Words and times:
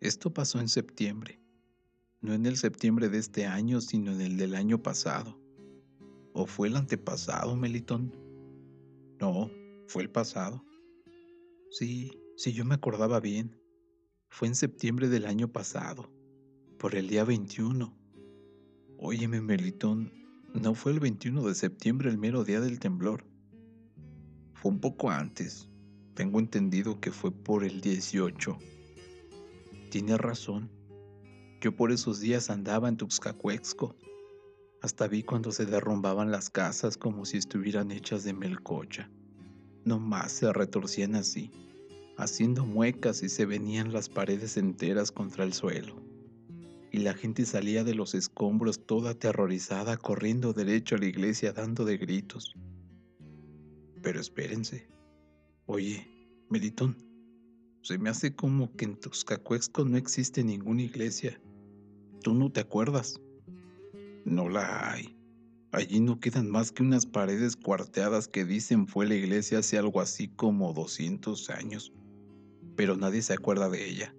Esto 0.00 0.32
pasó 0.32 0.60
en 0.60 0.68
septiembre. 0.68 1.40
No 2.20 2.32
en 2.32 2.46
el 2.46 2.56
septiembre 2.56 3.08
de 3.08 3.18
este 3.18 3.46
año, 3.46 3.80
sino 3.80 4.12
en 4.12 4.20
el 4.20 4.36
del 4.36 4.54
año 4.54 4.80
pasado. 4.80 5.36
¿O 6.34 6.46
fue 6.46 6.68
el 6.68 6.76
antepasado, 6.76 7.56
Melitón? 7.56 8.14
No, 9.20 9.50
fue 9.88 10.02
el 10.02 10.10
pasado. 10.10 10.64
Sí, 11.70 12.12
sí, 12.36 12.52
yo 12.52 12.64
me 12.64 12.76
acordaba 12.76 13.18
bien. 13.18 13.60
Fue 14.28 14.46
en 14.46 14.54
septiembre 14.54 15.08
del 15.08 15.26
año 15.26 15.50
pasado, 15.50 16.12
por 16.78 16.94
el 16.94 17.08
día 17.08 17.24
21. 17.24 17.92
Óyeme, 18.98 19.40
Melitón, 19.40 20.12
no 20.54 20.74
fue 20.74 20.92
el 20.92 21.00
21 21.00 21.42
de 21.42 21.54
septiembre 21.56 22.08
el 22.08 22.18
mero 22.18 22.44
día 22.44 22.60
del 22.60 22.78
temblor. 22.78 23.24
Fue 24.54 24.70
un 24.70 24.78
poco 24.80 25.10
antes. 25.10 25.68
Tengo 26.14 26.38
entendido 26.38 27.00
que 27.00 27.10
fue 27.10 27.32
por 27.32 27.64
el 27.64 27.80
18. 27.80 28.58
Tiene 29.90 30.18
razón. 30.18 30.70
Yo 31.62 31.74
por 31.74 31.92
esos 31.92 32.20
días 32.20 32.50
andaba 32.50 32.90
en 32.90 32.98
Tuxcacuexco. 32.98 33.96
Hasta 34.82 35.08
vi 35.08 35.22
cuando 35.22 35.50
se 35.50 35.64
derrumbaban 35.64 36.30
las 36.30 36.50
casas 36.50 36.98
como 36.98 37.24
si 37.24 37.38
estuvieran 37.38 37.90
hechas 37.90 38.22
de 38.22 38.34
melcocha. 38.34 39.10
No 39.84 39.98
más 39.98 40.32
se 40.32 40.52
retorcían 40.52 41.14
así, 41.14 41.50
haciendo 42.18 42.66
muecas 42.66 43.22
y 43.22 43.30
se 43.30 43.46
venían 43.46 43.92
las 43.92 44.10
paredes 44.10 44.58
enteras 44.58 45.10
contra 45.10 45.44
el 45.44 45.54
suelo. 45.54 45.96
Y 46.92 46.98
la 46.98 47.14
gente 47.14 47.46
salía 47.46 47.82
de 47.82 47.94
los 47.94 48.14
escombros 48.14 48.84
toda 48.84 49.12
aterrorizada 49.12 49.96
corriendo 49.96 50.52
derecho 50.52 50.96
a 50.96 50.98
la 50.98 51.06
iglesia 51.06 51.52
dando 51.52 51.86
de 51.86 51.96
gritos. 51.96 52.54
Pero 54.02 54.20
espérense. 54.20 54.86
Oye, 55.64 56.06
Meritón, 56.50 57.07
se 57.82 57.98
me 57.98 58.10
hace 58.10 58.34
como 58.34 58.74
que 58.76 58.84
en 58.84 58.96
Tuxcacuexco 58.96 59.84
no 59.84 59.96
existe 59.96 60.44
ninguna 60.44 60.82
iglesia. 60.82 61.40
¿Tú 62.22 62.34
no 62.34 62.50
te 62.50 62.60
acuerdas? 62.60 63.20
No 64.24 64.48
la 64.48 64.92
hay. 64.92 65.16
Allí 65.70 66.00
no 66.00 66.18
quedan 66.18 66.50
más 66.50 66.72
que 66.72 66.82
unas 66.82 67.06
paredes 67.06 67.54
cuarteadas 67.56 68.26
que 68.26 68.44
dicen 68.44 68.86
fue 68.86 69.06
la 69.06 69.14
iglesia 69.14 69.58
hace 69.58 69.78
algo 69.78 70.00
así 70.00 70.28
como 70.28 70.72
200 70.72 71.50
años. 71.50 71.92
Pero 72.74 72.96
nadie 72.96 73.22
se 73.22 73.34
acuerda 73.34 73.68
de 73.68 73.88
ella, 73.88 74.14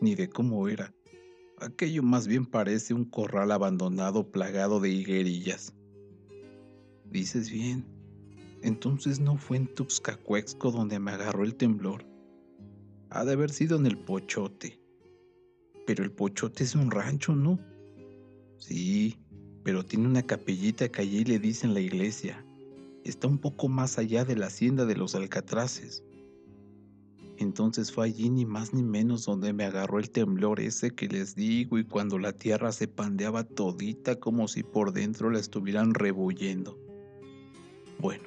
ni 0.00 0.14
de 0.14 0.28
cómo 0.28 0.68
era. 0.68 0.94
Aquello 1.60 2.02
más 2.02 2.26
bien 2.26 2.46
parece 2.46 2.94
un 2.94 3.04
corral 3.04 3.52
abandonado 3.52 4.30
plagado 4.30 4.80
de 4.80 4.90
higuerillas. 4.90 5.74
Dices 7.04 7.50
bien. 7.50 7.84
Entonces 8.62 9.20
no 9.20 9.36
fue 9.36 9.56
en 9.56 9.66
Tuxcacuexco 9.74 10.70
donde 10.70 10.98
me 10.98 11.12
agarró 11.12 11.44
el 11.44 11.54
temblor. 11.54 12.04
Ha 13.10 13.24
de 13.24 13.32
haber 13.32 13.50
sido 13.50 13.76
en 13.78 13.86
el 13.86 13.98
Pochote. 13.98 14.80
Pero 15.86 16.04
el 16.04 16.12
Pochote 16.12 16.64
es 16.64 16.74
un 16.74 16.90
rancho, 16.90 17.34
¿no? 17.34 17.58
Sí, 18.58 19.16
pero 19.62 19.84
tiene 19.84 20.06
una 20.06 20.22
capellita 20.22 20.88
que 20.88 21.02
allí 21.02 21.24
le 21.24 21.38
dicen 21.38 21.74
la 21.74 21.80
iglesia. 21.80 22.44
Está 23.04 23.28
un 23.28 23.38
poco 23.38 23.68
más 23.68 23.98
allá 23.98 24.24
de 24.24 24.36
la 24.36 24.46
hacienda 24.46 24.84
de 24.84 24.96
los 24.96 25.14
Alcatraces. 25.14 26.04
Entonces 27.38 27.92
fue 27.92 28.06
allí 28.06 28.28
ni 28.30 28.44
más 28.44 28.74
ni 28.74 28.82
menos 28.82 29.24
donde 29.24 29.52
me 29.52 29.64
agarró 29.64 30.00
el 30.00 30.10
temblor 30.10 30.60
ese 30.60 30.90
que 30.90 31.06
les 31.06 31.36
digo 31.36 31.78
y 31.78 31.84
cuando 31.84 32.18
la 32.18 32.32
tierra 32.32 32.72
se 32.72 32.88
pandeaba 32.88 33.44
todita 33.44 34.16
como 34.16 34.48
si 34.48 34.64
por 34.64 34.92
dentro 34.92 35.30
la 35.30 35.38
estuvieran 35.38 35.94
rebuyendo. 35.94 36.76
Bueno, 38.00 38.24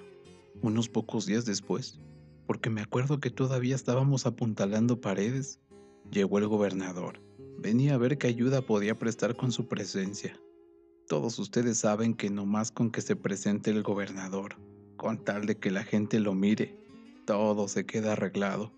unos 0.62 0.88
pocos 0.88 1.26
días 1.26 1.45
después, 1.45 2.00
porque 2.45 2.70
me 2.70 2.81
acuerdo 2.81 3.20
que 3.20 3.30
todavía 3.30 3.75
estábamos 3.75 4.25
apuntalando 4.25 5.02
paredes. 5.02 5.59
Llegó 6.11 6.39
el 6.39 6.48
gobernador. 6.48 7.22
Venía 7.59 7.94
a 7.94 7.98
ver 7.98 8.17
qué 8.17 8.28
ayuda 8.28 8.61
podía 8.61 8.98
prestar 8.98 9.36
con 9.36 9.52
su 9.52 9.67
presencia. 9.67 10.36
Todos 11.08 11.38
ustedes 11.39 11.77
saben 11.77 12.14
que 12.14 12.30
no 12.30 12.45
más 12.45 12.71
con 12.71 12.92
que 12.92 13.02
se 13.02 13.16
presente 13.16 13.70
el 13.70 13.83
gobernador, 13.83 14.55
con 14.98 15.23
tal 15.23 15.45
de 15.45 15.58
que 15.58 15.71
la 15.71 15.83
gente 15.83 16.20
lo 16.20 16.33
mire, 16.33 16.77
todo 17.26 17.67
se 17.67 17.86
queda 17.86 18.14
arreglado. 18.14 18.71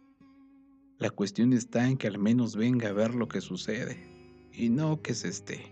La 0.97 1.09
cuestión 1.09 1.53
está 1.53 1.88
en 1.88 1.97
que 1.97 2.07
al 2.07 2.17
menos 2.17 2.55
venga 2.55 2.89
a 2.89 2.93
ver 2.93 3.15
lo 3.15 3.27
que 3.27 3.41
sucede, 3.41 3.97
y 4.51 4.69
no 4.69 5.01
que 5.01 5.13
se 5.13 5.29
esté 5.29 5.71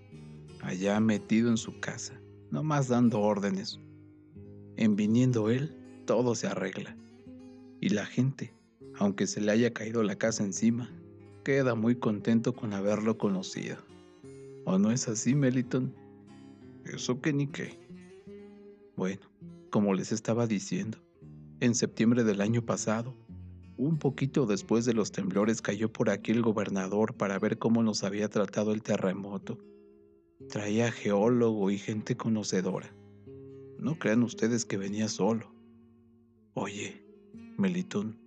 allá 0.62 1.00
metido 1.00 1.50
en 1.50 1.58
su 1.58 1.80
casa, 1.80 2.22
no 2.52 2.64
más 2.64 2.88
dando 2.88 3.20
órdenes. 3.20 3.80
En 4.78 4.96
viniendo 4.96 5.50
él, 5.50 5.76
todo 6.06 6.36
se 6.36 6.48
arregla 6.48 6.96
y 7.82 7.90
la 7.90 8.06
gente, 8.06 8.54
aunque 8.96 9.28
se 9.28 9.42
le 9.42 9.52
haya 9.52 9.74
caído 9.74 10.04
la 10.04 10.16
casa 10.16 10.44
encima, 10.44 10.90
queda 11.44 11.74
muy 11.76 11.96
contento 11.96 12.54
con 12.54 12.74
haberlo 12.74 13.18
conocido. 13.18 13.78
¿O 14.66 14.78
no 14.78 14.92
es 14.92 15.08
así, 15.08 15.34
Meliton? 15.34 15.94
Eso 16.86 17.20
que 17.20 17.34
ni 17.34 17.48
qué. 17.48 17.80
Bueno, 18.96 19.22
como 19.72 19.96
les 19.96 20.12
estaba 20.12 20.46
diciendo, 20.46 21.00
en 21.60 21.74
septiembre 21.74 22.24
del 22.24 22.42
año 22.42 22.64
pasado, 22.64 23.16
un 23.78 23.98
poquito 23.98 24.46
después 24.46 24.86
de 24.86 24.94
los 24.94 25.12
temblores 25.12 25.64
cayó 25.64 25.92
por 25.92 26.12
aquí 26.12 26.32
el 26.32 26.44
gobernador 26.44 27.16
para 27.16 27.40
ver 27.40 27.58
cómo 27.58 27.82
nos 27.82 28.04
había 28.04 28.30
tratado 28.30 28.74
el 28.74 28.84
terremoto. 28.84 29.58
Traía 30.50 30.92
geólogo 30.92 31.72
y 31.72 31.80
gente 31.80 32.16
conocedora. 32.16 32.94
No 33.80 33.98
crean 33.98 34.22
ustedes 34.22 34.66
que 34.66 34.78
venía 34.78 35.08
solo. 35.08 35.52
Oye, 36.54 37.01
Melitón, 37.62 38.18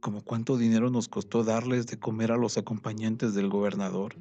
¿cómo 0.00 0.24
cuánto 0.24 0.56
dinero 0.58 0.90
nos 0.90 1.06
costó 1.06 1.44
darles 1.44 1.86
de 1.86 2.00
comer 2.00 2.32
a 2.32 2.36
los 2.36 2.58
acompañantes 2.58 3.32
del 3.32 3.48
gobernador? 3.48 4.16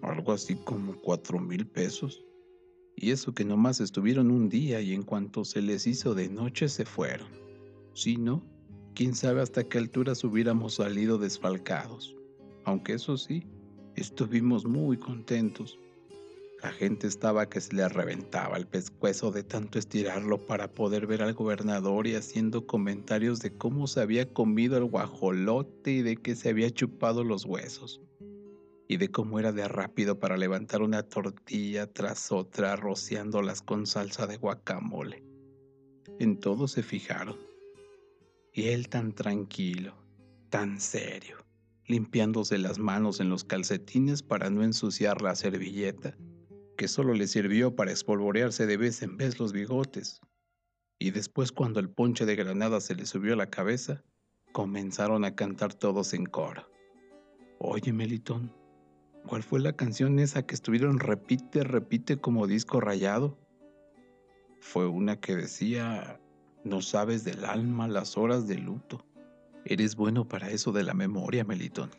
Algo 0.00 0.32
así 0.32 0.54
como 0.54 0.96
cuatro 1.02 1.38
mil 1.38 1.66
pesos. 1.66 2.24
Y 2.96 3.10
eso 3.10 3.34
que 3.34 3.44
nomás 3.44 3.80
estuvieron 3.80 4.30
un 4.30 4.48
día 4.48 4.80
y 4.80 4.94
en 4.94 5.02
cuanto 5.02 5.44
se 5.44 5.60
les 5.60 5.86
hizo 5.86 6.14
de 6.14 6.30
noche 6.30 6.70
se 6.70 6.86
fueron. 6.86 7.28
Si 7.92 8.16
no, 8.16 8.42
quién 8.94 9.14
sabe 9.14 9.42
hasta 9.42 9.64
qué 9.64 9.76
alturas 9.76 10.24
hubiéramos 10.24 10.76
salido 10.76 11.18
desfalcados. 11.18 12.16
Aunque 12.64 12.94
eso 12.94 13.18
sí, 13.18 13.42
estuvimos 13.96 14.64
muy 14.64 14.96
contentos 14.96 15.78
la 16.66 16.72
gente 16.72 17.06
estaba 17.06 17.48
que 17.48 17.60
se 17.60 17.76
le 17.76 17.88
reventaba 17.88 18.56
el 18.56 18.66
pescuezo 18.66 19.30
de 19.30 19.44
tanto 19.44 19.78
estirarlo 19.78 20.48
para 20.48 20.74
poder 20.74 21.06
ver 21.06 21.22
al 21.22 21.32
gobernador 21.32 22.08
y 22.08 22.16
haciendo 22.16 22.66
comentarios 22.66 23.38
de 23.38 23.56
cómo 23.56 23.86
se 23.86 24.00
había 24.00 24.32
comido 24.32 24.76
el 24.76 24.86
guajolote 24.86 25.92
y 25.92 26.02
de 26.02 26.16
que 26.16 26.34
se 26.34 26.48
había 26.48 26.68
chupado 26.72 27.22
los 27.22 27.44
huesos. 27.44 28.00
Y 28.88 28.96
de 28.96 29.12
cómo 29.12 29.38
era 29.38 29.52
de 29.52 29.68
rápido 29.68 30.18
para 30.18 30.36
levantar 30.36 30.82
una 30.82 31.04
tortilla 31.04 31.86
tras 31.86 32.32
otra 32.32 32.74
rociándolas 32.74 33.62
con 33.62 33.86
salsa 33.86 34.26
de 34.26 34.36
guacamole. 34.36 35.22
En 36.18 36.40
todo 36.40 36.66
se 36.66 36.82
fijaron. 36.82 37.36
Y 38.52 38.70
él 38.70 38.88
tan 38.88 39.12
tranquilo, 39.12 39.94
tan 40.50 40.80
serio, 40.80 41.36
limpiándose 41.86 42.58
las 42.58 42.80
manos 42.80 43.20
en 43.20 43.28
los 43.28 43.44
calcetines 43.44 44.24
para 44.24 44.50
no 44.50 44.64
ensuciar 44.64 45.22
la 45.22 45.36
servilleta 45.36 46.16
que 46.76 46.88
solo 46.88 47.14
le 47.14 47.26
sirvió 47.26 47.74
para 47.74 47.90
espolvorearse 47.90 48.66
de 48.66 48.76
vez 48.76 49.02
en 49.02 49.16
vez 49.16 49.40
los 49.40 49.52
bigotes. 49.52 50.20
Y 50.98 51.10
después 51.10 51.52
cuando 51.52 51.80
el 51.80 51.90
ponche 51.90 52.26
de 52.26 52.36
granada 52.36 52.80
se 52.80 52.94
le 52.94 53.06
subió 53.06 53.34
a 53.34 53.36
la 53.36 53.50
cabeza, 53.50 54.04
comenzaron 54.52 55.24
a 55.24 55.34
cantar 55.34 55.74
todos 55.74 56.14
en 56.14 56.26
coro. 56.26 56.70
Oye, 57.58 57.92
Melitón, 57.92 58.52
¿cuál 59.26 59.42
fue 59.42 59.60
la 59.60 59.72
canción 59.72 60.18
esa 60.18 60.46
que 60.46 60.54
estuvieron 60.54 61.00
repite, 61.00 61.64
repite 61.64 62.18
como 62.18 62.46
disco 62.46 62.80
rayado? 62.80 63.38
Fue 64.60 64.86
una 64.86 65.20
que 65.20 65.34
decía, 65.34 66.20
no 66.64 66.82
sabes 66.82 67.24
del 67.24 67.44
alma 67.44 67.88
las 67.88 68.16
horas 68.16 68.46
de 68.46 68.58
luto. 68.58 69.04
Eres 69.64 69.96
bueno 69.96 70.28
para 70.28 70.50
eso 70.50 70.72
de 70.72 70.84
la 70.84 70.94
memoria, 70.94 71.44
Melitón. 71.44 71.90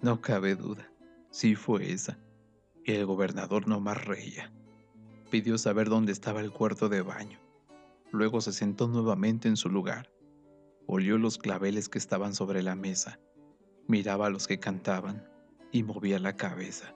No 0.00 0.20
cabe 0.20 0.54
duda. 0.54 0.90
Sí 1.30 1.54
fue 1.54 1.92
esa 1.92 2.18
el 2.84 3.06
gobernador 3.06 3.68
no 3.68 3.80
más 3.80 4.04
reía. 4.04 4.52
Pidió 5.30 5.58
saber 5.58 5.88
dónde 5.88 6.12
estaba 6.12 6.40
el 6.40 6.50
cuarto 6.50 6.88
de 6.88 7.02
baño. 7.02 7.38
Luego 8.10 8.40
se 8.40 8.52
sentó 8.52 8.88
nuevamente 8.88 9.48
en 9.48 9.56
su 9.56 9.68
lugar. 9.68 10.10
Olió 10.86 11.18
los 11.18 11.38
claveles 11.38 11.88
que 11.88 11.98
estaban 11.98 12.34
sobre 12.34 12.62
la 12.62 12.74
mesa. 12.74 13.20
Miraba 13.86 14.26
a 14.26 14.30
los 14.30 14.46
que 14.46 14.58
cantaban 14.58 15.24
y 15.70 15.84
movía 15.84 16.18
la 16.18 16.34
cabeza, 16.34 16.94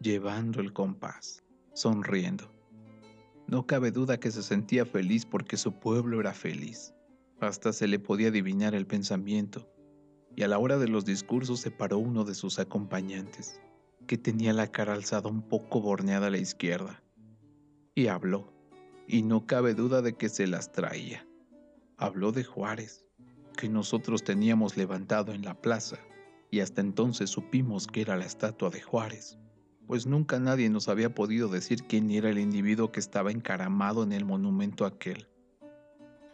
llevando 0.00 0.60
el 0.60 0.72
compás, 0.72 1.42
sonriendo. 1.72 2.50
No 3.46 3.66
cabe 3.66 3.90
duda 3.90 4.20
que 4.20 4.30
se 4.30 4.42
sentía 4.42 4.84
feliz 4.84 5.24
porque 5.24 5.56
su 5.56 5.72
pueblo 5.72 6.20
era 6.20 6.34
feliz. 6.34 6.92
Hasta 7.40 7.72
se 7.72 7.88
le 7.88 7.98
podía 7.98 8.28
adivinar 8.28 8.74
el 8.74 8.86
pensamiento. 8.86 9.70
Y 10.36 10.42
a 10.42 10.48
la 10.48 10.58
hora 10.58 10.76
de 10.76 10.88
los 10.88 11.04
discursos 11.04 11.60
se 11.60 11.70
paró 11.70 11.98
uno 11.98 12.24
de 12.24 12.34
sus 12.34 12.58
acompañantes 12.58 13.60
que 14.06 14.18
tenía 14.18 14.52
la 14.52 14.70
cara 14.70 14.94
alzada 14.94 15.28
un 15.28 15.42
poco 15.42 15.80
borneada 15.80 16.28
a 16.28 16.30
la 16.30 16.38
izquierda. 16.38 17.02
Y 17.94 18.08
habló, 18.08 18.52
y 19.06 19.22
no 19.22 19.46
cabe 19.46 19.74
duda 19.74 20.02
de 20.02 20.14
que 20.14 20.28
se 20.28 20.46
las 20.46 20.72
traía. 20.72 21.26
Habló 21.96 22.32
de 22.32 22.44
Juárez, 22.44 23.04
que 23.56 23.68
nosotros 23.68 24.24
teníamos 24.24 24.76
levantado 24.76 25.32
en 25.32 25.42
la 25.42 25.60
plaza, 25.60 25.98
y 26.50 26.60
hasta 26.60 26.80
entonces 26.80 27.30
supimos 27.30 27.86
que 27.86 28.00
era 28.00 28.16
la 28.16 28.26
estatua 28.26 28.70
de 28.70 28.80
Juárez, 28.80 29.38
pues 29.86 30.06
nunca 30.06 30.38
nadie 30.38 30.70
nos 30.70 30.88
había 30.88 31.14
podido 31.14 31.48
decir 31.48 31.84
quién 31.84 32.10
era 32.10 32.30
el 32.30 32.38
individuo 32.38 32.90
que 32.92 33.00
estaba 33.00 33.30
encaramado 33.30 34.02
en 34.02 34.12
el 34.12 34.24
monumento 34.24 34.86
aquel. 34.86 35.28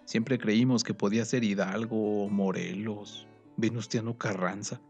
Siempre 0.05 0.39
creímos 0.39 0.83
que 0.83 0.95
podía 0.95 1.25
ser 1.25 1.45
Hidalgo 1.45 2.25
o 2.25 2.29
Morelos, 2.29 3.27
Venustiano 3.57 4.19
Carranza, 4.19 4.81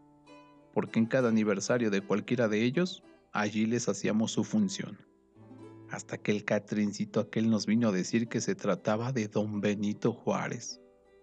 porque 0.73 0.99
en 0.99 1.05
cada 1.05 1.29
aniversario 1.29 1.89
de 1.89 2.01
cualquiera 2.01 2.47
de 2.47 2.63
ellos, 2.63 3.03
allí 3.31 3.65
les 3.65 3.87
hacíamos 3.89 4.31
su 4.31 4.43
función. 4.43 4.97
Hasta 5.89 6.17
que 6.17 6.31
el 6.31 6.45
Catrincito 6.45 7.19
aquel 7.19 7.49
nos 7.49 7.65
vino 7.65 7.89
a 7.89 7.91
decir 7.91 8.27
que 8.27 8.41
se 8.41 8.55
trataba 8.55 9.11
de 9.11 9.27
don 9.27 9.59
Benito 9.59 10.13
Juárez 10.13 10.79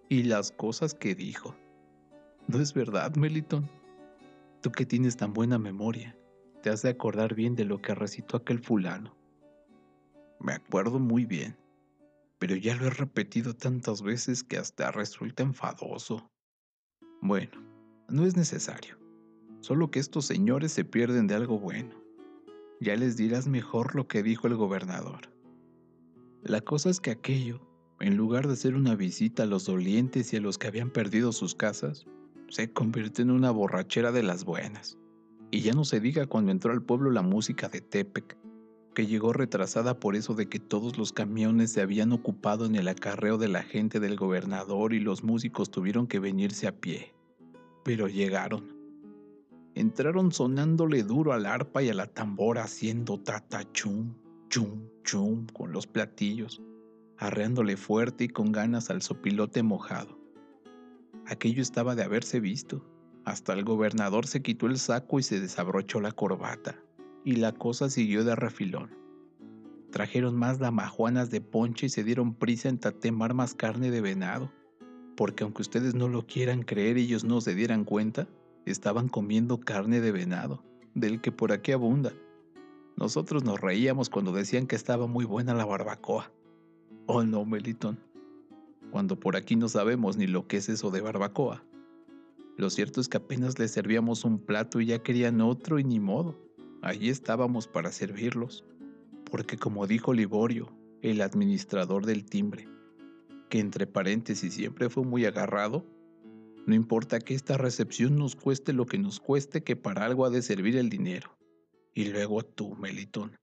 y 0.08 0.24
las 0.24 0.52
cosas 0.52 0.94
que 0.94 1.14
dijo. 1.14 1.54
¿No 2.46 2.60
es 2.60 2.74
verdad, 2.74 3.14
Meliton? 3.16 3.68
Tú 4.62 4.72
que 4.72 4.84
tienes 4.84 5.16
tan 5.16 5.32
buena 5.32 5.58
memoria, 5.58 6.16
te 6.62 6.70
has 6.70 6.82
de 6.82 6.90
acordar 6.90 7.34
bien 7.34 7.54
de 7.54 7.64
lo 7.64 7.80
que 7.80 7.94
recitó 7.94 8.36
aquel 8.36 8.58
fulano. 8.58 9.16
Me 10.40 10.52
acuerdo 10.52 10.98
muy 10.98 11.24
bien, 11.24 11.56
pero 12.38 12.56
ya 12.56 12.74
lo 12.74 12.86
he 12.86 12.90
repetido 12.90 13.54
tantas 13.54 14.02
veces 14.02 14.44
que 14.44 14.56
hasta 14.56 14.90
resulta 14.90 15.42
enfadoso. 15.42 16.30
Bueno, 17.20 17.62
no 18.08 18.24
es 18.24 18.36
necesario. 18.36 18.98
Solo 19.60 19.90
que 19.90 19.98
estos 19.98 20.24
señores 20.24 20.72
se 20.72 20.84
pierden 20.84 21.26
de 21.26 21.34
algo 21.34 21.58
bueno. 21.58 21.94
Ya 22.80 22.96
les 22.96 23.16
dirás 23.16 23.48
mejor 23.48 23.96
lo 23.96 24.06
que 24.06 24.22
dijo 24.22 24.46
el 24.46 24.54
gobernador. 24.54 25.30
La 26.42 26.60
cosa 26.60 26.90
es 26.90 27.00
que 27.00 27.10
aquello, 27.10 27.60
en 27.98 28.16
lugar 28.16 28.46
de 28.46 28.54
ser 28.54 28.76
una 28.76 28.94
visita 28.94 29.42
a 29.42 29.46
los 29.46 29.66
dolientes 29.66 30.32
y 30.32 30.36
a 30.36 30.40
los 30.40 30.58
que 30.58 30.68
habían 30.68 30.90
perdido 30.90 31.32
sus 31.32 31.56
casas, 31.56 32.06
se 32.48 32.72
convirtió 32.72 33.24
en 33.24 33.32
una 33.32 33.50
borrachera 33.50 34.12
de 34.12 34.22
las 34.22 34.44
buenas. 34.44 34.96
Y 35.50 35.62
ya 35.62 35.72
no 35.72 35.84
se 35.84 35.98
diga 35.98 36.26
cuando 36.26 36.52
entró 36.52 36.72
al 36.72 36.82
pueblo 36.82 37.10
la 37.10 37.22
música 37.22 37.68
de 37.68 37.80
Tepec, 37.80 38.38
que 38.94 39.06
llegó 39.06 39.32
retrasada 39.32 39.98
por 39.98 40.14
eso 40.14 40.34
de 40.34 40.48
que 40.48 40.60
todos 40.60 40.98
los 40.98 41.12
camiones 41.12 41.72
se 41.72 41.80
habían 41.80 42.12
ocupado 42.12 42.66
en 42.66 42.76
el 42.76 42.86
acarreo 42.86 43.38
de 43.38 43.48
la 43.48 43.62
gente 43.62 43.98
del 43.98 44.16
gobernador 44.16 44.94
y 44.94 45.00
los 45.00 45.24
músicos 45.24 45.70
tuvieron 45.70 46.06
que 46.06 46.20
venirse 46.20 46.68
a 46.68 46.80
pie. 46.80 47.14
Pero 47.84 48.08
llegaron 48.08 48.77
entraron 49.78 50.32
sonándole 50.32 51.04
duro 51.04 51.32
al 51.32 51.46
arpa 51.46 51.84
y 51.84 51.88
a 51.88 51.94
la 51.94 52.08
tambora 52.08 52.64
haciendo 52.64 53.20
tata 53.20 53.62
chum, 53.72 54.12
chum, 54.48 54.88
chum 55.04 55.46
con 55.52 55.70
los 55.70 55.86
platillos, 55.86 56.60
arreándole 57.16 57.76
fuerte 57.76 58.24
y 58.24 58.28
con 58.28 58.50
ganas 58.50 58.90
al 58.90 59.02
sopilote 59.02 59.62
mojado. 59.62 60.18
Aquello 61.26 61.62
estaba 61.62 61.94
de 61.94 62.02
haberse 62.02 62.40
visto. 62.40 62.84
Hasta 63.24 63.52
el 63.52 63.62
gobernador 63.62 64.26
se 64.26 64.42
quitó 64.42 64.66
el 64.66 64.78
saco 64.78 65.20
y 65.20 65.22
se 65.22 65.38
desabrochó 65.38 66.00
la 66.00 66.10
corbata, 66.10 66.82
y 67.24 67.36
la 67.36 67.52
cosa 67.52 67.88
siguió 67.88 68.24
de 68.24 68.34
refilón. 68.34 68.90
Trajeron 69.92 70.34
más 70.34 70.58
damajuanas 70.58 71.30
de 71.30 71.40
ponche 71.40 71.86
y 71.86 71.90
se 71.90 72.02
dieron 72.02 72.34
prisa 72.34 72.68
en 72.68 72.78
tatemar 72.78 73.32
más 73.32 73.54
carne 73.54 73.92
de 73.92 74.00
venado, 74.00 74.50
porque 75.16 75.44
aunque 75.44 75.62
ustedes 75.62 75.94
no 75.94 76.08
lo 76.08 76.26
quieran 76.26 76.62
creer, 76.62 76.96
ellos 76.96 77.22
no 77.22 77.40
se 77.40 77.54
dieran 77.54 77.84
cuenta, 77.84 78.26
estaban 78.70 79.08
comiendo 79.08 79.60
carne 79.60 80.00
de 80.00 80.12
venado, 80.12 80.62
del 80.94 81.20
que 81.20 81.32
por 81.32 81.52
aquí 81.52 81.72
abunda. 81.72 82.12
Nosotros 82.96 83.44
nos 83.44 83.60
reíamos 83.60 84.10
cuando 84.10 84.32
decían 84.32 84.66
que 84.66 84.76
estaba 84.76 85.06
muy 85.06 85.24
buena 85.24 85.54
la 85.54 85.64
barbacoa. 85.64 86.32
Oh 87.06 87.22
no, 87.22 87.44
Melitón, 87.44 87.98
cuando 88.90 89.18
por 89.18 89.36
aquí 89.36 89.56
no 89.56 89.68
sabemos 89.68 90.16
ni 90.16 90.26
lo 90.26 90.46
que 90.46 90.56
es 90.56 90.68
eso 90.68 90.90
de 90.90 91.00
barbacoa. 91.00 91.64
Lo 92.56 92.70
cierto 92.70 93.00
es 93.00 93.08
que 93.08 93.18
apenas 93.18 93.58
les 93.58 93.70
servíamos 93.70 94.24
un 94.24 94.40
plato 94.40 94.80
y 94.80 94.86
ya 94.86 94.98
querían 94.98 95.40
otro 95.40 95.78
y 95.78 95.84
ni 95.84 96.00
modo. 96.00 96.36
Allí 96.82 97.08
estábamos 97.08 97.68
para 97.68 97.92
servirlos. 97.92 98.64
Porque 99.30 99.56
como 99.56 99.86
dijo 99.86 100.12
Liborio, 100.12 100.72
el 101.02 101.20
administrador 101.20 102.04
del 102.04 102.24
timbre, 102.24 102.66
que 103.48 103.60
entre 103.60 103.86
paréntesis 103.86 104.54
siempre 104.54 104.88
fue 104.88 105.04
muy 105.04 105.24
agarrado, 105.24 105.84
no 106.68 106.74
importa 106.74 107.18
que 107.18 107.32
esta 107.32 107.56
recepción 107.56 108.16
nos 108.18 108.36
cueste 108.36 108.74
lo 108.74 108.84
que 108.84 108.98
nos 108.98 109.20
cueste, 109.20 109.64
que 109.64 109.74
para 109.74 110.04
algo 110.04 110.26
ha 110.26 110.30
de 110.30 110.42
servir 110.42 110.76
el 110.76 110.90
dinero. 110.90 111.38
Y 111.94 112.04
luego 112.10 112.42
tú, 112.42 112.76
Melitón, 112.76 113.38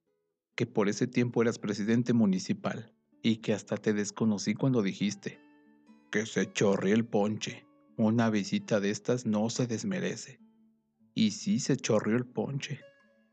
que 0.56 0.68
por 0.68 0.90
ese 0.90 1.08
tiempo 1.08 1.42
eras 1.42 1.58
presidente 1.58 2.14
municipal 2.14 2.94
y 3.24 3.38
que 3.38 3.54
hasta 3.54 3.78
te 3.78 3.94
desconocí 3.94 4.54
cuando 4.54 4.84
dijiste 4.84 5.40
que 6.12 6.28
se 6.28 6.54
chorre 6.54 6.92
el 6.92 7.04
ponche. 7.04 7.66
Una 7.98 8.30
visita 8.30 8.80
de 8.80 8.92
estas 8.92 9.26
no 9.26 9.50
se 9.50 9.66
desmerece. 9.66 10.40
Y 11.16 11.32
sí 11.32 11.60
se 11.60 11.78
chorrió 11.78 12.18
el 12.18 12.28
ponche. 12.28 12.82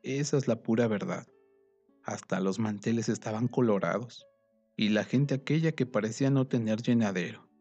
Esa 0.03 0.39
es 0.39 0.49
la 0.49 0.63
pura 0.63 0.89
verdad. 0.89 1.27
Hasta 2.03 2.41
los 2.41 2.59
manteles 2.59 3.11
estaban 3.11 3.47
colorados. 3.47 4.25
Y 4.75 4.89
la 4.89 5.05
gente 5.05 5.35
aquella 5.35 5.73
que 5.73 5.85
parecía 5.85 6.31
no 6.31 6.47
tener 6.47 6.81
llenadero. 6.81 7.52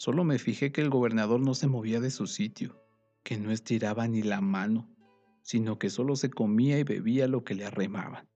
Solo 0.00 0.24
me 0.24 0.38
fijé 0.38 0.72
que 0.72 0.80
el 0.80 0.88
gobernador 0.88 1.40
no 1.40 1.52
se 1.52 1.66
movía 1.66 2.00
de 2.00 2.10
su 2.10 2.26
sitio, 2.26 2.82
que 3.22 3.36
no 3.36 3.50
estiraba 3.50 4.08
ni 4.08 4.22
la 4.22 4.40
mano, 4.40 4.88
sino 5.42 5.78
que 5.78 5.90
solo 5.90 6.16
se 6.16 6.30
comía 6.30 6.78
y 6.78 6.84
bebía 6.84 7.28
lo 7.28 7.44
que 7.44 7.54
le 7.54 7.66
arremaban. 7.66 8.26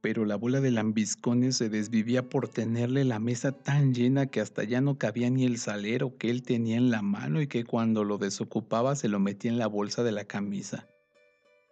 Pero 0.00 0.24
la 0.24 0.36
bola 0.36 0.60
de 0.60 0.70
lambiscones 0.70 1.56
se 1.56 1.68
desvivía 1.68 2.28
por 2.28 2.46
tenerle 2.46 3.04
la 3.04 3.18
mesa 3.18 3.50
tan 3.50 3.92
llena 3.92 4.26
que 4.26 4.40
hasta 4.40 4.62
ya 4.62 4.80
no 4.80 4.98
cabía 4.98 5.30
ni 5.30 5.44
el 5.44 5.58
salero 5.58 6.16
que 6.16 6.30
él 6.30 6.42
tenía 6.42 6.76
en 6.76 6.92
la 6.92 7.02
mano 7.02 7.42
y 7.42 7.48
que 7.48 7.64
cuando 7.64 8.04
lo 8.04 8.16
desocupaba 8.16 8.94
se 8.94 9.08
lo 9.08 9.18
metía 9.18 9.50
en 9.50 9.58
la 9.58 9.66
bolsa 9.66 10.04
de 10.04 10.12
la 10.12 10.26
camisa. 10.26 10.86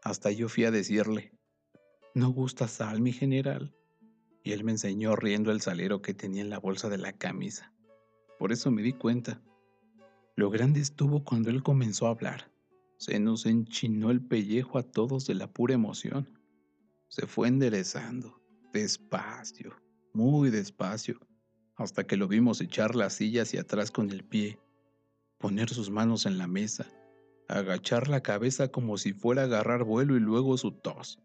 Hasta 0.02 0.32
yo 0.32 0.48
fui 0.48 0.64
a 0.64 0.72
decirle, 0.72 1.30
¿no 2.12 2.30
gusta 2.30 2.66
sal, 2.66 3.00
mi 3.00 3.12
general? 3.12 3.72
Y 4.42 4.50
él 4.50 4.64
me 4.64 4.72
enseñó 4.72 5.14
riendo 5.14 5.52
el 5.52 5.60
salero 5.60 6.02
que 6.02 6.12
tenía 6.12 6.42
en 6.42 6.50
la 6.50 6.58
bolsa 6.58 6.88
de 6.88 6.98
la 6.98 7.12
camisa. 7.12 7.72
Por 8.38 8.52
eso 8.52 8.70
me 8.70 8.82
di 8.82 8.92
cuenta. 8.92 9.42
Lo 10.36 10.50
grande 10.50 10.80
estuvo 10.80 11.24
cuando 11.24 11.50
él 11.50 11.62
comenzó 11.62 12.06
a 12.06 12.10
hablar. 12.10 12.50
Se 12.96 13.18
nos 13.18 13.46
enchinó 13.46 14.10
el 14.10 14.20
pellejo 14.20 14.78
a 14.78 14.82
todos 14.82 15.26
de 15.26 15.34
la 15.34 15.52
pura 15.52 15.74
emoción. 15.74 16.28
Se 17.08 17.26
fue 17.26 17.48
enderezando, 17.48 18.40
despacio, 18.72 19.74
muy 20.12 20.50
despacio, 20.50 21.18
hasta 21.76 22.04
que 22.04 22.16
lo 22.16 22.28
vimos 22.28 22.60
echar 22.60 22.94
la 22.94 23.10
silla 23.10 23.42
hacia 23.42 23.62
atrás 23.62 23.90
con 23.90 24.10
el 24.10 24.24
pie, 24.24 24.58
poner 25.38 25.70
sus 25.70 25.90
manos 25.90 26.26
en 26.26 26.38
la 26.38 26.46
mesa, 26.46 26.86
agachar 27.48 28.08
la 28.08 28.20
cabeza 28.20 28.68
como 28.68 28.98
si 28.98 29.12
fuera 29.12 29.42
a 29.42 29.44
agarrar 29.46 29.84
vuelo 29.84 30.16
y 30.16 30.20
luego 30.20 30.56
su 30.58 30.72
tos, 30.72 31.20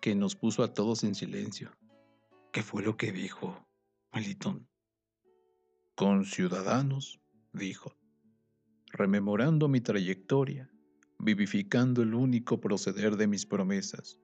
que 0.00 0.14
nos 0.14 0.34
puso 0.34 0.62
a 0.62 0.72
todos 0.72 1.04
en 1.04 1.14
silencio. 1.14 1.70
¿Qué 2.52 2.62
fue 2.62 2.82
lo 2.82 2.96
que 2.96 3.12
dijo, 3.12 3.66
Malitón? 4.12 4.68
Con 5.98 6.24
ciudadanos, 6.24 7.20
dijo, 7.52 7.92
rememorando 8.92 9.66
mi 9.66 9.80
trayectoria, 9.80 10.70
vivificando 11.18 12.02
el 12.02 12.14
único 12.14 12.60
proceder 12.60 13.16
de 13.16 13.26
mis 13.26 13.46
promesas, 13.46 14.20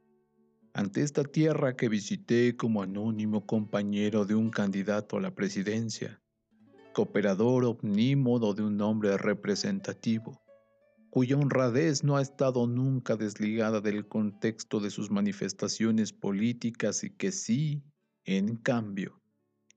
ante 0.72 1.02
esta 1.02 1.24
tierra 1.24 1.74
que 1.74 1.88
visité 1.88 2.56
como 2.56 2.80
anónimo 2.80 3.44
compañero 3.44 4.24
de 4.24 4.36
un 4.36 4.50
candidato 4.50 5.16
a 5.16 5.20
la 5.20 5.34
presidencia, 5.34 6.22
cooperador 6.92 7.64
omnímodo 7.64 8.54
de 8.54 8.62
un 8.62 8.80
hombre 8.80 9.18
representativo, 9.18 10.40
cuya 11.10 11.36
honradez 11.36 12.04
no 12.04 12.18
ha 12.18 12.22
estado 12.22 12.68
nunca 12.68 13.16
desligada 13.16 13.80
del 13.80 14.06
contexto 14.06 14.78
de 14.78 14.90
sus 14.90 15.10
manifestaciones 15.10 16.12
políticas 16.12 17.02
y 17.02 17.10
que 17.10 17.32
sí, 17.32 17.82
en 18.24 18.54
cambio, 18.58 19.23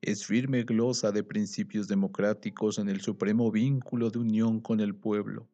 es 0.02 0.26
firme 0.26 0.64
glosa 0.64 1.12
de 1.12 1.24
principios 1.24 1.88
democráticos 1.88 2.78
en 2.78 2.88
el 2.88 3.02
supremo 3.02 3.52
vínculo 3.52 4.12
de 4.12 4.20
unión 4.20 4.62
con 4.62 4.80
el 4.80 4.96
pueblo, 4.96 5.48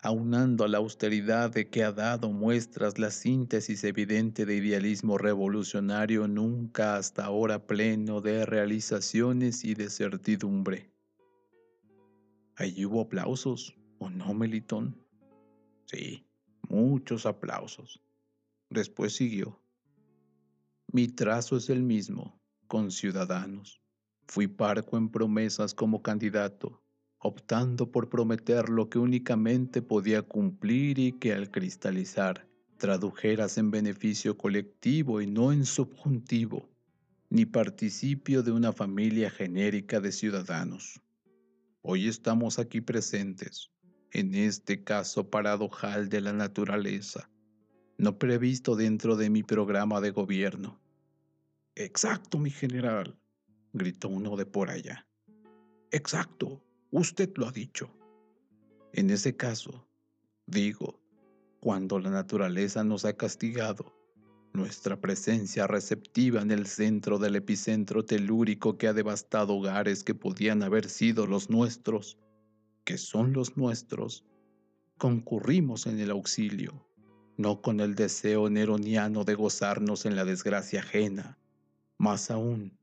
aunando 0.00 0.64
a 0.64 0.68
la 0.68 0.78
austeridad 0.78 1.50
de 1.50 1.68
que 1.68 1.84
ha 1.84 1.92
dado 1.92 2.32
muestras 2.32 2.98
la 2.98 3.10
síntesis 3.10 3.84
evidente 3.84 4.46
de 4.46 4.56
idealismo 4.56 5.18
revolucionario 5.18 6.26
nunca 6.28 6.96
hasta 6.96 7.26
ahora 7.26 7.66
pleno 7.66 8.22
de 8.22 8.46
realizaciones 8.46 9.64
y 9.64 9.74
de 9.74 9.90
certidumbre. 9.90 10.90
Allí 12.56 12.86
hubo 12.86 13.02
aplausos, 13.02 13.76
¿o 13.98 14.08
no, 14.08 14.32
Melitón? 14.32 14.96
Sí, 15.84 16.26
muchos 16.68 17.26
aplausos. 17.26 18.02
Después 18.70 19.14
siguió. 19.14 19.60
Mi 20.92 21.08
trazo 21.08 21.56
es 21.56 21.68
el 21.70 21.82
mismo, 21.82 22.40
con 22.66 22.90
ciudadanos 22.90 23.79
Fui 24.30 24.46
parco 24.46 24.96
en 24.96 25.08
promesas 25.08 25.74
como 25.74 26.02
candidato, 26.02 26.80
optando 27.18 27.90
por 27.90 28.08
prometer 28.08 28.68
lo 28.68 28.88
que 28.88 29.00
únicamente 29.00 29.82
podía 29.82 30.22
cumplir 30.22 31.00
y 31.00 31.10
que 31.18 31.32
al 31.32 31.50
cristalizar 31.50 32.48
tradujeras 32.76 33.58
en 33.58 33.72
beneficio 33.72 34.38
colectivo 34.38 35.20
y 35.20 35.26
no 35.26 35.50
en 35.50 35.64
subjuntivo, 35.64 36.68
ni 37.28 37.44
participio 37.44 38.44
de 38.44 38.52
una 38.52 38.72
familia 38.72 39.30
genérica 39.30 39.98
de 39.98 40.12
ciudadanos. 40.12 41.02
Hoy 41.82 42.06
estamos 42.06 42.60
aquí 42.60 42.80
presentes, 42.80 43.72
en 44.12 44.36
este 44.36 44.84
caso 44.84 45.28
paradojal 45.28 46.08
de 46.08 46.20
la 46.20 46.32
naturaleza, 46.32 47.28
no 47.98 48.16
previsto 48.16 48.76
dentro 48.76 49.16
de 49.16 49.28
mi 49.28 49.42
programa 49.42 50.00
de 50.00 50.12
gobierno. 50.12 50.80
Exacto, 51.74 52.38
mi 52.38 52.50
general, 52.50 53.19
gritó 53.72 54.08
uno 54.08 54.36
de 54.36 54.46
por 54.46 54.70
allá. 54.70 55.06
Exacto, 55.90 56.62
usted 56.90 57.30
lo 57.36 57.48
ha 57.48 57.52
dicho. 57.52 57.90
En 58.92 59.10
ese 59.10 59.36
caso, 59.36 59.86
digo, 60.46 61.00
cuando 61.60 61.98
la 61.98 62.10
naturaleza 62.10 62.82
nos 62.84 63.04
ha 63.04 63.12
castigado, 63.12 63.94
nuestra 64.52 65.00
presencia 65.00 65.66
receptiva 65.66 66.42
en 66.42 66.50
el 66.50 66.66
centro 66.66 67.18
del 67.18 67.36
epicentro 67.36 68.04
telúrico 68.04 68.76
que 68.78 68.88
ha 68.88 68.92
devastado 68.92 69.54
hogares 69.54 70.02
que 70.02 70.14
podían 70.14 70.62
haber 70.62 70.88
sido 70.88 71.26
los 71.26 71.50
nuestros, 71.50 72.18
que 72.84 72.98
son 72.98 73.32
los 73.32 73.56
nuestros, 73.56 74.24
concurrimos 74.98 75.86
en 75.86 76.00
el 76.00 76.10
auxilio, 76.10 76.84
no 77.36 77.62
con 77.62 77.80
el 77.80 77.94
deseo 77.94 78.50
neroniano 78.50 79.24
de 79.24 79.34
gozarnos 79.34 80.04
en 80.04 80.16
la 80.16 80.24
desgracia 80.24 80.80
ajena, 80.80 81.38
más 81.96 82.30
aún, 82.30 82.79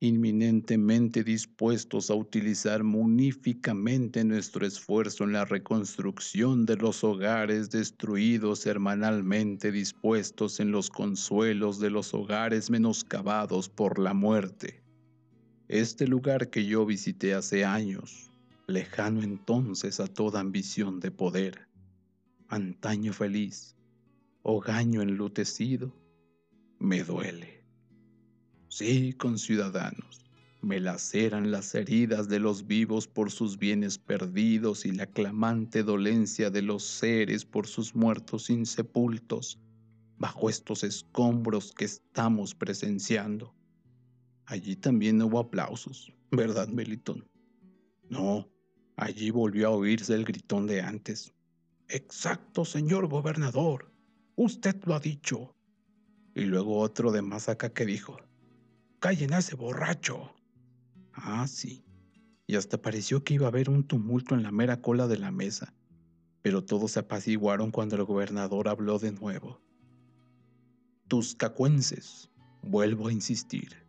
inminentemente 0.00 1.22
dispuestos 1.22 2.10
a 2.10 2.14
utilizar 2.14 2.82
muníficamente 2.82 4.24
nuestro 4.24 4.66
esfuerzo 4.66 5.24
en 5.24 5.32
la 5.32 5.44
reconstrucción 5.44 6.64
de 6.64 6.76
los 6.76 7.04
hogares 7.04 7.68
destruidos 7.70 8.64
hermanalmente 8.64 9.70
dispuestos 9.70 10.58
en 10.58 10.72
los 10.72 10.88
consuelos 10.88 11.78
de 11.80 11.90
los 11.90 12.14
hogares 12.14 12.70
menoscabados 12.70 13.68
por 13.68 13.98
la 13.98 14.14
muerte. 14.14 14.82
Este 15.68 16.06
lugar 16.08 16.48
que 16.48 16.64
yo 16.64 16.86
visité 16.86 17.34
hace 17.34 17.66
años, 17.66 18.30
lejano 18.66 19.22
entonces 19.22 20.00
a 20.00 20.06
toda 20.06 20.40
ambición 20.40 20.98
de 20.98 21.10
poder, 21.10 21.68
antaño 22.48 23.12
feliz, 23.12 23.76
hogaño 24.42 25.02
enlutecido, 25.02 25.94
me 26.78 27.04
duele. 27.04 27.59
Sí, 28.70 29.14
conciudadanos, 29.14 30.24
me 30.62 30.78
laceran 30.78 31.50
las 31.50 31.74
heridas 31.74 32.28
de 32.28 32.38
los 32.38 32.68
vivos 32.68 33.08
por 33.08 33.32
sus 33.32 33.58
bienes 33.58 33.98
perdidos 33.98 34.86
y 34.86 34.92
la 34.92 35.06
clamante 35.06 35.82
dolencia 35.82 36.50
de 36.50 36.62
los 36.62 36.84
seres 36.84 37.44
por 37.44 37.66
sus 37.66 37.96
muertos 37.96 38.48
insepultos 38.48 39.58
bajo 40.18 40.48
estos 40.48 40.84
escombros 40.84 41.72
que 41.72 41.84
estamos 41.86 42.54
presenciando. 42.54 43.52
Allí 44.46 44.76
también 44.76 45.20
hubo 45.20 45.40
aplausos, 45.40 46.12
¿verdad, 46.30 46.68
Melitón? 46.68 47.28
No, 48.08 48.48
allí 48.96 49.30
volvió 49.30 49.66
a 49.66 49.70
oírse 49.70 50.14
el 50.14 50.24
gritón 50.24 50.68
de 50.68 50.80
antes. 50.80 51.34
Exacto, 51.88 52.64
señor 52.64 53.08
gobernador, 53.08 53.92
usted 54.36 54.76
lo 54.84 54.94
ha 54.94 55.00
dicho. 55.00 55.56
Y 56.36 56.42
luego 56.44 56.78
otro 56.78 57.10
de 57.10 57.20
más 57.20 57.48
acá 57.48 57.72
que 57.72 57.84
dijo, 57.84 58.16
callen 59.00 59.32
a 59.32 59.38
ese 59.38 59.56
borracho. 59.56 60.32
Ah, 61.12 61.46
sí. 61.48 61.84
Y 62.46 62.56
hasta 62.56 62.80
pareció 62.80 63.24
que 63.24 63.34
iba 63.34 63.46
a 63.46 63.48
haber 63.48 63.70
un 63.70 63.86
tumulto 63.86 64.34
en 64.34 64.42
la 64.42 64.52
mera 64.52 64.80
cola 64.80 65.08
de 65.08 65.18
la 65.18 65.30
mesa, 65.30 65.74
pero 66.42 66.64
todos 66.64 66.92
se 66.92 67.00
apaciguaron 67.00 67.70
cuando 67.70 67.96
el 67.96 68.04
gobernador 68.04 68.68
habló 68.68 68.98
de 68.98 69.12
nuevo. 69.12 69.60
Tus 71.08 71.34
cacuenses, 71.34 72.30
vuelvo 72.62 73.08
a 73.08 73.12
insistir, 73.12 73.86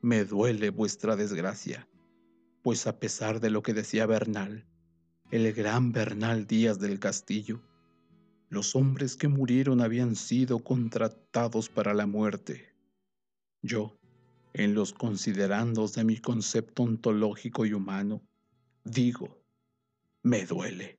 me 0.00 0.24
duele 0.24 0.70
vuestra 0.70 1.16
desgracia, 1.16 1.88
pues 2.62 2.86
a 2.86 2.98
pesar 2.98 3.40
de 3.40 3.50
lo 3.50 3.62
que 3.62 3.74
decía 3.74 4.06
Bernal, 4.06 4.66
el 5.30 5.52
gran 5.52 5.92
Bernal 5.92 6.46
Díaz 6.46 6.78
del 6.78 6.98
Castillo, 6.98 7.62
los 8.48 8.76
hombres 8.76 9.16
que 9.16 9.28
murieron 9.28 9.80
habían 9.80 10.14
sido 10.14 10.58
contratados 10.58 11.70
para 11.70 11.94
la 11.94 12.06
muerte. 12.06 12.74
Yo, 13.62 13.96
en 14.54 14.74
los 14.74 14.92
considerandos 14.92 15.94
de 15.94 16.04
mi 16.04 16.18
concepto 16.18 16.82
ontológico 16.82 17.64
y 17.64 17.72
humano, 17.72 18.22
digo, 18.84 19.42
me 20.22 20.44
duele, 20.44 20.98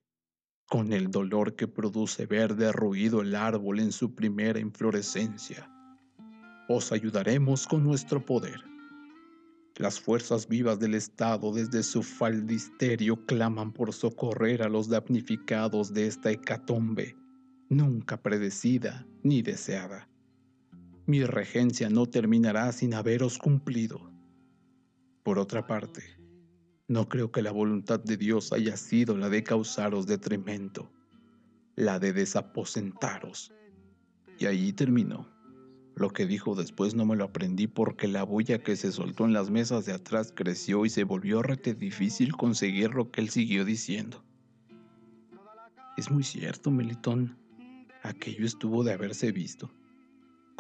con 0.68 0.92
el 0.92 1.12
dolor 1.12 1.56
que 1.56 1.68
produce 1.68 2.26
ver 2.26 2.56
derruido 2.56 3.22
el 3.22 3.36
árbol 3.36 3.80
en 3.80 3.92
su 3.92 4.16
primera 4.16 4.60
inflorescencia. 4.60 5.70
Os 6.68 6.92
ayudaremos 6.92 7.68
con 7.68 7.84
nuestro 7.84 8.26
poder. 8.26 8.64
Las 9.76 10.00
fuerzas 10.00 10.48
vivas 10.48 10.80
del 10.80 10.96
Estado 10.96 11.52
desde 11.52 11.84
su 11.84 12.04
faldisterio 12.04 13.26
claman 13.26 13.72
por 13.72 13.94
socorrer 13.94 14.62
a 14.64 14.70
los 14.70 14.88
damnificados 14.88 15.94
de 15.94 16.08
esta 16.08 16.32
hecatombe, 16.32 17.16
nunca 17.70 18.22
predecida 18.22 19.06
ni 19.24 19.42
deseada 19.42 20.08
mi 21.06 21.24
regencia 21.26 21.90
no 21.90 22.06
terminará 22.06 22.72
sin 22.72 22.94
haberos 22.94 23.38
cumplido. 23.38 24.10
Por 25.24 25.38
otra 25.38 25.68
parte, 25.68 26.02
no 26.88 27.10
creo 27.10 27.32
que 27.32 27.42
la 27.42 27.52
voluntad 27.52 28.00
de 28.00 28.16
Dios 28.16 28.54
haya 28.54 28.78
sido 28.78 29.18
la 29.18 29.30
de 29.30 29.44
causaros 29.44 30.08
detrimento, 30.08 30.92
la 31.76 32.00
de 32.00 32.14
desaposentaros. 32.14 33.54
Y 34.40 34.46
allí 34.46 34.72
terminó. 34.72 35.28
Lo 35.96 36.10
que 36.10 36.26
dijo 36.26 36.56
después 36.56 36.96
no 36.96 37.06
me 37.06 37.16
lo 37.16 37.26
aprendí 37.26 37.68
porque 37.68 38.08
la 38.08 38.24
bulla 38.24 38.64
que 38.64 38.76
se 38.76 38.92
soltó 38.92 39.26
en 39.26 39.34
las 39.34 39.52
mesas 39.52 39.86
de 39.86 39.94
atrás 39.94 40.34
creció 40.36 40.86
y 40.86 40.90
se 40.90 41.04
volvió 41.04 41.44
rete 41.44 41.76
difícil 41.76 42.34
conseguir 42.34 42.96
lo 42.96 43.12
que 43.12 43.22
él 43.22 43.30
siguió 43.30 43.64
diciendo. 43.66 44.24
Es 45.98 46.10
muy 46.10 46.24
cierto, 46.24 46.72
Melitón. 46.72 47.38
Aquello 48.02 48.46
estuvo 48.46 48.84
de 48.84 48.94
haberse 48.94 49.32
visto. 49.32 49.70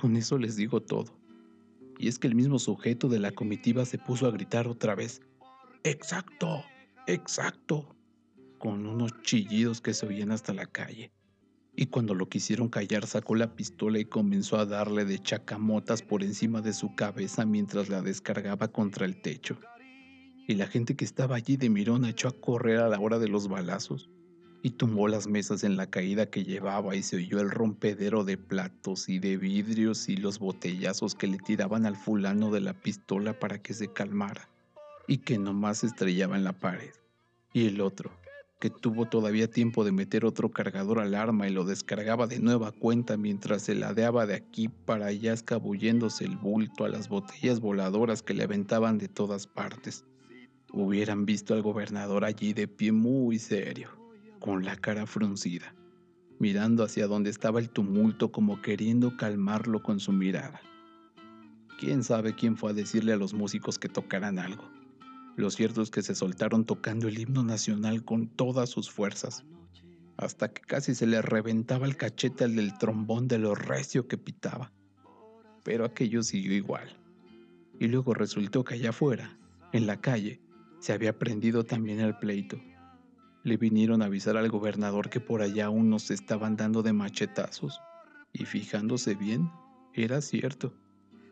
Con 0.03 0.17
eso 0.17 0.37
les 0.37 0.57
digo 0.57 0.81
todo. 0.81 1.17
Y 1.97 2.09
es 2.09 2.19
que 2.19 2.27
el 2.27 2.35
mismo 2.35 2.59
sujeto 2.59 3.07
de 3.07 3.19
la 3.19 3.31
comitiva 3.31 3.85
se 3.85 3.97
puso 3.97 4.27
a 4.27 4.31
gritar 4.31 4.67
otra 4.67 4.95
vez, 4.95 5.21
¡Exacto! 5.85 6.61
¡Exacto! 7.07 7.95
con 8.57 8.85
unos 8.85 9.13
chillidos 9.21 9.79
que 9.79 9.93
se 9.93 10.05
oían 10.05 10.31
hasta 10.31 10.53
la 10.53 10.65
calle. 10.65 11.13
Y 11.73 11.85
cuando 11.85 12.15
lo 12.15 12.27
quisieron 12.27 12.67
callar 12.67 13.07
sacó 13.07 13.35
la 13.35 13.55
pistola 13.55 13.97
y 13.97 14.03
comenzó 14.03 14.57
a 14.57 14.65
darle 14.65 15.05
de 15.05 15.19
chacamotas 15.19 16.01
por 16.01 16.21
encima 16.21 16.59
de 16.59 16.73
su 16.73 16.95
cabeza 16.95 17.45
mientras 17.45 17.87
la 17.87 18.01
descargaba 18.01 18.67
contra 18.67 19.05
el 19.05 19.21
techo. 19.21 19.57
Y 20.49 20.55
la 20.55 20.67
gente 20.67 20.97
que 20.97 21.05
estaba 21.05 21.37
allí 21.37 21.55
de 21.55 21.69
mirón 21.69 22.03
echó 22.03 22.27
a 22.27 22.37
correr 22.41 22.79
a 22.79 22.89
la 22.89 22.99
hora 22.99 23.19
de 23.19 23.29
los 23.29 23.47
balazos 23.47 24.09
y 24.65 24.69
tumbó 24.71 25.09
las 25.09 25.27
mesas 25.27 25.65
en 25.65 25.75
la 25.75 25.87
caída 25.87 26.27
que 26.27 26.45
llevaba 26.45 26.95
y 26.95 27.03
se 27.03 27.17
oyó 27.17 27.41
el 27.41 27.51
rompedero 27.51 28.23
de 28.23 28.37
platos 28.37 29.09
y 29.09 29.19
de 29.19 29.35
vidrios 29.35 30.07
y 30.07 30.15
los 30.15 30.39
botellazos 30.39 31.15
que 31.15 31.27
le 31.27 31.37
tiraban 31.37 31.85
al 31.85 31.97
fulano 31.97 32.49
de 32.49 32.61
la 32.61 32.73
pistola 32.73 33.37
para 33.37 33.61
que 33.61 33.73
se 33.73 33.89
calmara 33.89 34.47
y 35.05 35.17
que 35.17 35.37
nomás 35.37 35.83
estrellaba 35.83 36.37
en 36.37 36.45
la 36.45 36.53
pared. 36.53 36.93
Y 37.51 37.67
el 37.67 37.81
otro, 37.81 38.11
que 38.61 38.69
tuvo 38.69 39.05
todavía 39.05 39.51
tiempo 39.51 39.83
de 39.83 39.91
meter 39.91 40.23
otro 40.23 40.49
cargador 40.49 41.01
al 41.01 41.13
arma 41.13 41.45
y 41.49 41.51
lo 41.51 41.65
descargaba 41.65 42.25
de 42.25 42.39
nueva 42.39 42.71
cuenta 42.71 43.17
mientras 43.17 43.63
se 43.63 43.75
ladeaba 43.75 44.25
de 44.25 44.35
aquí 44.35 44.69
para 44.69 45.07
allá 45.07 45.33
escabulléndose 45.33 46.23
el 46.23 46.37
bulto 46.37 46.85
a 46.85 46.89
las 46.89 47.09
botellas 47.09 47.59
voladoras 47.59 48.23
que 48.23 48.33
le 48.33 48.43
aventaban 48.43 48.97
de 48.97 49.09
todas 49.09 49.45
partes. 49.45 50.05
Hubieran 50.71 51.25
visto 51.25 51.53
al 51.53 51.61
gobernador 51.61 52.23
allí 52.23 52.53
de 52.53 52.69
pie 52.69 52.93
muy 52.93 53.39
serio 53.39 54.02
con 54.43 54.65
la 54.65 54.75
cara 54.75 55.05
fruncida, 55.05 55.73
mirando 56.37 56.83
hacia 56.83 57.07
donde 57.07 57.29
estaba 57.29 57.61
el 57.61 57.69
tumulto 57.69 58.33
como 58.33 58.61
queriendo 58.61 59.15
calmarlo 59.15 59.81
con 59.81 60.01
su 60.01 60.11
mirada. 60.11 60.59
¿Quién 61.79 62.03
sabe 62.03 62.35
quién 62.35 62.57
fue 62.57 62.71
a 62.71 62.73
decirle 62.73 63.13
a 63.13 63.15
los 63.15 63.33
músicos 63.33 63.79
que 63.79 63.87
tocaran 63.87 64.39
algo? 64.39 64.69
Lo 65.37 65.49
cierto 65.49 65.81
es 65.81 65.89
que 65.91 66.01
se 66.01 66.13
soltaron 66.13 66.65
tocando 66.65 67.07
el 67.07 67.19
himno 67.19 67.41
nacional 67.41 68.03
con 68.03 68.27
todas 68.27 68.69
sus 68.69 68.91
fuerzas, 68.91 69.45
hasta 70.17 70.49
que 70.49 70.61
casi 70.61 70.93
se 70.93 71.07
le 71.07 71.21
reventaba 71.21 71.85
el 71.85 71.95
cachete 71.95 72.43
al 72.43 72.57
del 72.57 72.77
trombón 72.77 73.29
de 73.29 73.39
lo 73.39 73.55
recio 73.55 74.09
que 74.09 74.17
pitaba. 74.17 74.73
Pero 75.63 75.85
aquello 75.85 76.21
siguió 76.21 76.51
igual. 76.51 76.99
Y 77.79 77.87
luego 77.87 78.13
resultó 78.13 78.65
que 78.65 78.73
allá 78.73 78.89
afuera, 78.89 79.37
en 79.71 79.87
la 79.87 80.01
calle, 80.01 80.41
se 80.81 80.91
había 80.91 81.17
prendido 81.17 81.63
también 81.63 82.01
el 82.01 82.17
pleito 82.17 82.59
le 83.43 83.57
vinieron 83.57 84.01
a 84.01 84.05
avisar 84.05 84.37
al 84.37 84.49
gobernador 84.49 85.09
que 85.09 85.19
por 85.19 85.41
allá 85.41 85.69
unos 85.69 86.03
se 86.03 86.13
estaban 86.13 86.55
dando 86.55 86.81
de 86.81 86.93
machetazos. 86.93 87.79
Y 88.31 88.45
fijándose 88.45 89.15
bien, 89.15 89.51
era 89.93 90.21
cierto, 90.21 90.73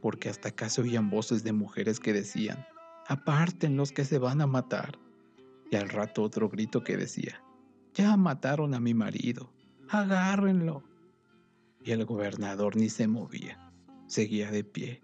porque 0.02 0.30
hasta 0.30 0.50
acá 0.50 0.70
se 0.70 0.82
oían 0.82 1.10
voces 1.10 1.44
de 1.44 1.54
mujeres 1.54 2.00
que 2.00 2.14
decían, 2.14 2.66
aparten 3.08 3.78
los 3.78 3.92
que 3.92 4.06
se 4.06 4.20
van 4.20 4.42
a 4.42 4.48
matar. 4.48 5.00
Y 5.72 5.78
al 5.78 5.90
rato 5.90 6.22
otro 6.22 6.50
grito 6.50 6.84
que 6.84 6.98
decía, 6.98 7.42
ya 7.94 8.18
mataron 8.18 8.74
a 8.74 8.80
mi 8.80 8.94
marido, 8.94 9.52
agárrenlo. 9.90 10.84
Y 11.84 11.92
el 11.92 12.06
gobernador 12.06 12.76
ni 12.76 12.90
se 12.90 13.08
movía, 13.08 13.72
seguía 14.08 14.52
de 14.52 14.64
pie. 14.64 15.02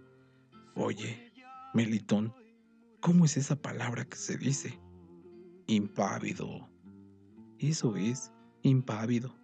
Oye, 0.75 1.31
Melitón, 1.73 2.33
¿cómo 2.99 3.25
es 3.25 3.37
esa 3.37 3.55
palabra 3.55 4.05
que 4.05 4.17
se 4.17 4.37
dice? 4.37 4.79
Impávido, 5.65 6.69
eso 7.59 7.95
es, 7.95 8.31
impávido. 8.61 9.35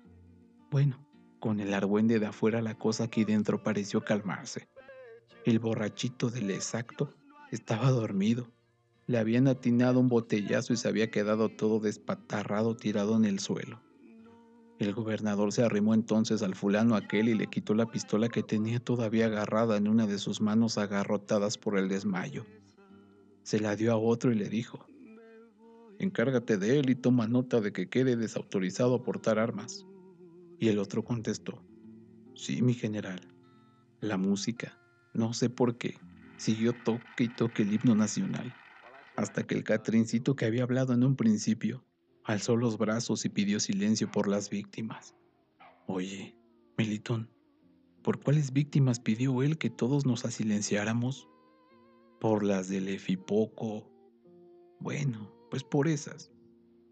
Bueno, 0.70 1.06
con 1.40 1.60
el 1.60 1.74
argüende 1.74 2.20
de 2.20 2.28
afuera 2.28 2.62
la 2.62 2.78
cosa 2.78 3.06
aquí 3.06 3.26
dentro 3.26 3.62
pareció 3.64 4.04
calmarse. 4.04 4.68
El 5.46 5.60
borrachito 5.60 6.30
del 6.30 6.52
exacto 6.52 7.14
estaba 7.52 7.90
dormido. 7.90 8.52
Le 9.08 9.18
habían 9.18 9.48
atinado 9.48 10.00
un 10.00 10.08
botellazo 10.08 10.74
y 10.74 10.78
se 10.78 10.88
había 10.88 11.12
quedado 11.12 11.50
todo 11.50 11.80
despatarrado 11.80 12.76
tirado 12.76 13.18
en 13.18 13.26
el 13.26 13.40
suelo. 13.40 13.82
El 14.80 14.94
gobernador 14.94 15.52
se 15.52 15.64
arrimó 15.64 15.94
entonces 15.94 16.42
al 16.42 16.56
fulano 16.56 16.96
aquel 16.96 17.30
y 17.30 17.36
le 17.36 17.48
quitó 17.48 17.74
la 17.74 17.86
pistola 17.86 18.30
que 18.30 18.44
tenía 18.44 18.80
todavía 18.80 19.28
agarrada 19.28 19.78
en 19.78 19.88
una 19.88 20.08
de 20.08 20.18
sus 20.18 20.42
manos 20.42 20.78
agarrotadas 20.78 21.58
por 21.58 21.78
el 21.78 21.90
desmayo. 21.90 22.46
Se 23.44 23.60
la 23.60 23.76
dio 23.76 23.92
a 23.92 23.98
otro 23.98 24.32
y 24.32 24.36
le 24.36 24.50
dijo, 24.50 24.86
Encárgate 26.04 26.58
de 26.58 26.80
él 26.80 26.90
y 26.90 26.96
toma 26.96 27.28
nota 27.28 27.62
de 27.62 27.72
que 27.72 27.90
quede 27.90 28.16
desautorizado 28.16 28.96
a 28.96 29.04
portar 29.04 29.40
armas. 29.40 29.86
Y 30.60 30.70
el 30.70 30.80
otro 30.80 31.04
contestó, 31.04 31.64
Sí, 32.36 32.62
mi 32.62 32.74
general. 32.74 33.22
La 34.02 34.18
música, 34.18 34.78
no 35.14 35.34
sé 35.34 35.50
por 35.50 35.78
qué, 35.78 35.98
siguió 36.38 36.74
toque 36.74 37.26
y 37.26 37.30
toque 37.30 37.62
el 37.62 37.74
himno 37.74 37.96
nacional, 37.96 38.54
hasta 39.16 39.44
que 39.44 39.56
el 39.56 39.64
catrincito 39.64 40.36
que 40.36 40.46
había 40.46 40.64
hablado 40.64 40.94
en 40.94 41.04
un 41.04 41.16
principio 41.16 41.86
alzó 42.26 42.58
los 42.58 42.78
brazos 42.78 43.24
y 43.26 43.30
pidió 43.30 43.60
silencio 43.60 44.12
por 44.12 44.28
las 44.28 44.50
víctimas. 44.50 45.16
Oye, 45.88 46.36
Melitón, 46.78 47.30
¿por 48.02 48.20
cuáles 48.20 48.52
víctimas 48.52 49.00
pidió 49.00 49.44
él 49.44 49.58
que 49.58 49.70
todos 49.70 50.06
nos 50.06 50.26
asilenciáramos? 50.26 51.30
Por 52.20 52.44
las 52.44 52.68
del 52.68 52.90
Efipoco. 52.90 53.90
Bueno, 54.80 55.33
pues 55.54 55.64
por 55.64 55.88
esas. 55.88 56.32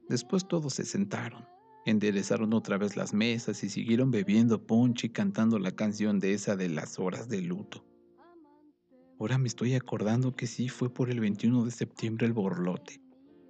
Después 0.08 0.48
todos 0.48 0.76
se 0.76 0.86
sentaron, 0.86 1.48
enderezaron 1.88 2.54
otra 2.54 2.78
vez 2.78 2.96
las 2.96 3.12
mesas 3.12 3.64
y 3.64 3.70
siguieron 3.70 4.12
bebiendo 4.12 4.68
ponche 4.68 5.08
y 5.08 5.10
cantando 5.10 5.58
la 5.58 5.72
canción 5.72 6.20
de 6.20 6.36
esa 6.36 6.56
de 6.56 6.70
las 6.70 7.00
horas 7.00 7.28
de 7.28 7.42
luto. 7.42 7.84
Ahora 9.20 9.40
me 9.40 9.48
estoy 9.48 9.74
acordando 9.74 10.36
que 10.36 10.46
sí 10.46 10.70
fue 10.70 10.94
por 10.94 11.10
el 11.10 11.20
21 11.20 11.66
de 11.66 11.72
septiembre 11.72 12.28
el 12.28 12.34
borlote, 12.34 13.02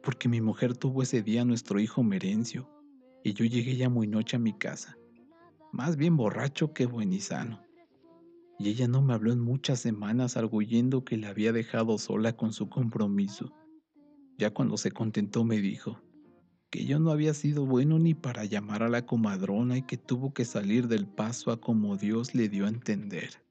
porque 0.01 0.29
mi 0.29 0.39
mujer 0.39 0.77
tuvo 0.77 1.03
ese 1.03 1.21
día 1.21 1.41
a 1.41 1.45
nuestro 1.45 1.81
hijo 1.81 2.03
Merencio, 2.03 2.69
y 3.21 3.33
yo 3.33 3.43
llegué 3.43 3.75
ya 3.75 3.89
muy 3.89 4.07
noche 4.07 4.37
a 4.37 4.39
mi 4.39 4.57
casa, 4.57 4.97
más 5.73 5.97
bien 5.97 6.15
borracho 6.15 6.71
que 6.71 6.85
buenizano. 6.85 7.61
Y 8.57 8.69
ella 8.69 8.87
no 8.87 9.01
me 9.01 9.13
habló 9.13 9.33
en 9.33 9.41
muchas 9.41 9.81
semanas 9.81 10.37
arguyendo 10.37 11.03
que 11.03 11.17
la 11.17 11.27
había 11.27 11.51
dejado 11.51 11.97
sola 11.97 12.37
con 12.37 12.53
su 12.53 12.69
compromiso 12.69 13.51
ya 14.38 14.51
cuando 14.51 14.77
se 14.77 14.91
contentó 14.91 15.43
me 15.43 15.59
dijo 15.61 16.01
que 16.71 16.85
yo 16.85 17.00
no 17.00 17.11
había 17.11 17.33
sido 17.33 17.65
bueno 17.65 18.00
ni 18.00 18.13
para 18.13 18.45
llamar 18.45 18.81
a 18.81 18.89
la 18.89 19.05
comadrona 19.05 19.77
y 19.77 19.81
que 19.83 19.97
tuvo 19.97 20.33
que 20.33 20.45
salir 20.45 20.88
del 20.88 21.05
paso 21.05 21.51
a 21.51 21.59
como 21.59 21.97
Dios 21.97 22.33
le 22.33 22.47
dio 22.47 22.65
a 22.65 22.69
entender. 22.69 23.43